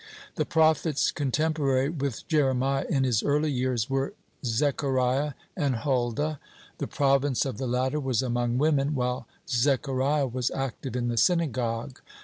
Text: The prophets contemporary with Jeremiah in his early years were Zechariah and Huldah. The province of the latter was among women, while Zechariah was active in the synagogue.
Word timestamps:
The 0.33 0.47
prophets 0.47 1.11
contemporary 1.11 1.89
with 1.89 2.27
Jeremiah 2.27 2.87
in 2.89 3.03
his 3.03 3.21
early 3.21 3.51
years 3.51 3.87
were 3.87 4.15
Zechariah 4.43 5.33
and 5.55 5.75
Huldah. 5.75 6.39
The 6.79 6.87
province 6.87 7.45
of 7.45 7.59
the 7.59 7.67
latter 7.67 7.99
was 7.99 8.23
among 8.23 8.57
women, 8.57 8.95
while 8.95 9.27
Zechariah 9.47 10.25
was 10.25 10.49
active 10.55 10.95
in 10.95 11.09
the 11.09 11.17
synagogue. 11.17 12.01